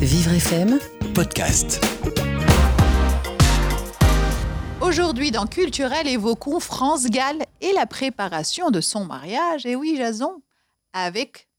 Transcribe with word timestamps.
Vivre 0.00 0.32
FM, 0.32 0.78
podcast. 1.14 1.84
Aujourd'hui, 4.80 5.30
dans 5.30 5.44
Culturel, 5.44 6.08
évoquons 6.08 6.58
France 6.58 7.10
Gall 7.10 7.44
et 7.60 7.74
la 7.74 7.84
préparation 7.84 8.70
de 8.70 8.80
son 8.80 9.04
mariage. 9.04 9.66
Et 9.66 9.76
oui, 9.76 9.96
Jason, 9.98 10.40
avec 10.94 11.49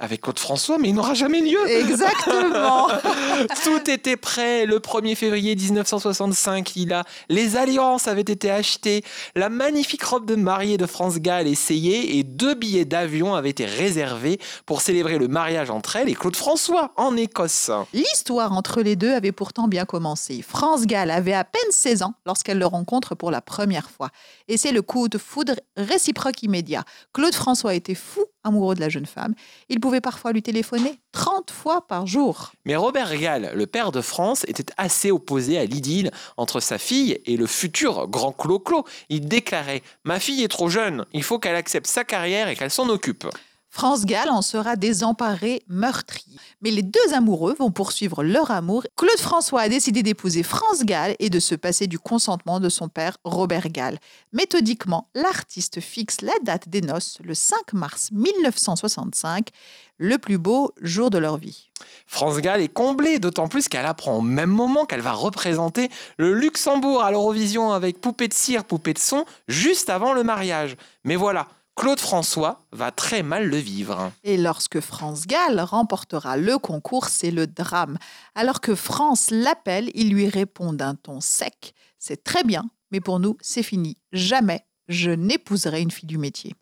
avec 0.00 0.22
Claude 0.22 0.38
François, 0.38 0.78
mais 0.78 0.88
il 0.88 0.94
n'aura 0.94 1.14
jamais 1.14 1.40
lieu. 1.40 1.70
Exactement. 1.70 2.88
Tout 3.64 3.90
était 3.90 4.16
prêt. 4.16 4.66
Le 4.66 4.78
1er 4.78 5.14
février 5.14 5.54
1965, 5.54 6.74
il 6.76 6.92
a 6.92 7.04
les 7.28 7.56
alliances 7.56 8.08
avaient 8.08 8.22
été 8.22 8.50
achetées, 8.50 9.04
la 9.36 9.50
magnifique 9.50 10.02
robe 10.02 10.26
de 10.26 10.34
mariée 10.34 10.78
de 10.78 10.86
France 10.86 11.18
Gall 11.18 11.46
essayée 11.46 12.18
et 12.18 12.24
deux 12.24 12.54
billets 12.54 12.86
d'avion 12.86 13.34
avaient 13.34 13.50
été 13.50 13.66
réservés 13.66 14.40
pour 14.64 14.80
célébrer 14.80 15.18
le 15.18 15.28
mariage 15.28 15.70
entre 15.70 15.96
elle 15.96 16.08
et 16.08 16.14
Claude 16.14 16.36
François 16.36 16.92
en 16.96 17.16
Écosse. 17.16 17.70
L'histoire 17.92 18.52
entre 18.52 18.80
les 18.80 18.96
deux 18.96 19.12
avait 19.12 19.32
pourtant 19.32 19.68
bien 19.68 19.84
commencé. 19.84 20.42
France 20.42 20.86
Gall 20.86 21.10
avait 21.10 21.34
à 21.34 21.44
peine 21.44 21.60
16 21.70 22.02
ans 22.02 22.14
lorsqu'elle 22.24 22.58
le 22.58 22.66
rencontre 22.66 23.14
pour 23.14 23.30
la 23.30 23.42
première 23.42 23.90
fois. 23.90 24.08
Et 24.48 24.56
c'est 24.56 24.72
le 24.72 24.82
coup 24.82 25.08
de 25.08 25.18
foudre 25.18 25.54
réciproque 25.76 26.42
immédiat. 26.42 26.84
Claude 27.12 27.34
François 27.34 27.74
était 27.74 27.94
fou 27.94 28.24
amoureux 28.44 28.74
de 28.74 28.80
la 28.80 28.88
jeune 28.88 29.06
femme. 29.06 29.34
Il 29.68 29.80
pouvait 29.80 30.00
parfois 30.00 30.32
lui 30.32 30.42
téléphoner 30.42 31.00
30 31.12 31.50
fois 31.50 31.86
par 31.86 32.06
jour. 32.06 32.52
Mais 32.64 32.76
Robert 32.76 33.16
Gall, 33.16 33.52
le 33.54 33.66
père 33.66 33.92
de 33.92 34.00
France, 34.00 34.44
était 34.48 34.72
assez 34.76 35.10
opposé 35.10 35.58
à 35.58 35.64
l'idylle 35.64 36.10
entre 36.36 36.60
sa 36.60 36.78
fille 36.78 37.20
et 37.26 37.36
le 37.36 37.46
futur 37.46 38.08
grand 38.08 38.32
Clo-Clo. 38.32 38.84
Il 39.08 39.26
déclarait 39.26 39.82
Ma 40.04 40.20
fille 40.20 40.42
est 40.42 40.48
trop 40.48 40.68
jeune, 40.68 41.04
il 41.12 41.22
faut 41.22 41.38
qu'elle 41.38 41.56
accepte 41.56 41.86
sa 41.86 42.04
carrière 42.04 42.48
et 42.48 42.56
qu'elle 42.56 42.70
s'en 42.70 42.88
occupe. 42.88 43.26
France 43.72 44.04
Gall 44.04 44.28
en 44.30 44.42
sera 44.42 44.74
désemparé, 44.74 45.62
meurtri. 45.68 46.24
Mais 46.60 46.72
les 46.72 46.82
deux 46.82 47.14
amoureux 47.14 47.54
vont 47.56 47.70
poursuivre 47.70 48.24
leur 48.24 48.50
amour. 48.50 48.84
Claude 48.96 49.18
François 49.18 49.62
a 49.62 49.68
décidé 49.68 50.02
d'épouser 50.02 50.42
France 50.42 50.84
Gall 50.84 51.14
et 51.20 51.30
de 51.30 51.38
se 51.38 51.54
passer 51.54 51.86
du 51.86 51.98
consentement 51.98 52.58
de 52.58 52.68
son 52.68 52.88
père 52.88 53.16
Robert 53.24 53.68
Gall. 53.68 53.98
Méthodiquement, 54.32 55.08
l'artiste 55.14 55.80
fixe 55.80 56.20
la 56.20 56.32
date 56.42 56.68
des 56.68 56.80
noces 56.80 57.18
le 57.22 57.32
5 57.32 57.72
mars 57.72 58.10
1965, 58.10 59.48
le 59.98 60.18
plus 60.18 60.38
beau 60.38 60.72
jour 60.82 61.10
de 61.10 61.18
leur 61.18 61.36
vie. 61.36 61.70
France 62.06 62.38
Gall 62.38 62.62
est 62.62 62.68
comblée, 62.68 63.20
d'autant 63.20 63.46
plus 63.46 63.68
qu'elle 63.68 63.86
apprend 63.86 64.16
au 64.16 64.22
même 64.22 64.50
moment 64.50 64.84
qu'elle 64.84 65.00
va 65.00 65.12
représenter 65.12 65.90
le 66.18 66.34
Luxembourg 66.34 67.02
à 67.02 67.12
l'Eurovision 67.12 67.72
avec 67.72 68.00
Poupée 68.00 68.26
de 68.26 68.34
cire, 68.34 68.64
Poupée 68.64 68.94
de 68.94 68.98
son, 68.98 69.24
juste 69.46 69.90
avant 69.90 70.12
le 70.12 70.24
mariage. 70.24 70.76
Mais 71.04 71.16
voilà, 71.16 71.46
Claude 71.80 71.98
François 71.98 72.66
va 72.72 72.90
très 72.90 73.22
mal 73.22 73.46
le 73.46 73.56
vivre. 73.56 74.12
Et 74.22 74.36
lorsque 74.36 74.80
France 74.80 75.26
Gall 75.26 75.60
remportera 75.60 76.36
le 76.36 76.58
concours, 76.58 77.06
c'est 77.06 77.30
le 77.30 77.46
drame. 77.46 77.96
Alors 78.34 78.60
que 78.60 78.74
France 78.74 79.30
l'appelle, 79.30 79.90
il 79.94 80.10
lui 80.10 80.28
répond 80.28 80.74
d'un 80.74 80.94
ton 80.94 81.22
sec 81.22 81.72
C'est 81.98 82.22
très 82.22 82.44
bien, 82.44 82.68
mais 82.90 83.00
pour 83.00 83.18
nous, 83.18 83.38
c'est 83.40 83.62
fini. 83.62 83.96
Jamais 84.12 84.60
je 84.88 85.10
n'épouserai 85.10 85.80
une 85.80 85.90
fille 85.90 86.06
du 86.06 86.18
métier. 86.18 86.54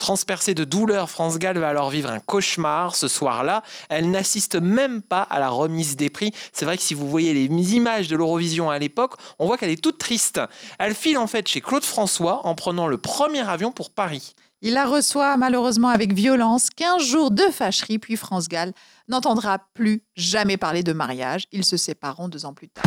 Transpercée 0.00 0.54
de 0.54 0.64
douleur, 0.64 1.10
France 1.10 1.38
Gall 1.38 1.58
va 1.58 1.68
alors 1.68 1.90
vivre 1.90 2.10
un 2.10 2.20
cauchemar 2.20 2.96
ce 2.96 3.06
soir-là. 3.06 3.62
Elle 3.90 4.10
n'assiste 4.10 4.56
même 4.56 5.02
pas 5.02 5.20
à 5.20 5.38
la 5.38 5.50
remise 5.50 5.94
des 5.94 6.08
prix. 6.08 6.32
C'est 6.54 6.64
vrai 6.64 6.78
que 6.78 6.82
si 6.82 6.94
vous 6.94 7.06
voyez 7.06 7.34
les 7.34 7.74
images 7.74 8.08
de 8.08 8.16
l'Eurovision 8.16 8.70
à 8.70 8.78
l'époque, 8.78 9.12
on 9.38 9.46
voit 9.46 9.58
qu'elle 9.58 9.68
est 9.68 9.82
toute 9.82 9.98
triste. 9.98 10.40
Elle 10.78 10.94
file 10.94 11.18
en 11.18 11.26
fait 11.26 11.46
chez 11.46 11.60
Claude 11.60 11.84
François 11.84 12.46
en 12.46 12.54
prenant 12.54 12.86
le 12.86 12.96
premier 12.96 13.46
avion 13.46 13.72
pour 13.72 13.90
Paris. 13.90 14.34
Il 14.62 14.72
la 14.72 14.86
reçoit 14.86 15.36
malheureusement 15.36 15.88
avec 15.88 16.14
violence, 16.14 16.70
15 16.74 17.02
jours 17.02 17.30
de 17.30 17.42
fâcherie, 17.42 17.98
puis 17.98 18.16
France 18.16 18.48
Gall 18.48 18.72
n'entendra 19.08 19.58
plus 19.74 20.02
jamais 20.16 20.56
parler 20.56 20.82
de 20.82 20.94
mariage. 20.94 21.44
Ils 21.52 21.66
se 21.66 21.76
sépareront 21.76 22.28
deux 22.28 22.46
ans 22.46 22.54
plus 22.54 22.70
tard. 22.70 22.84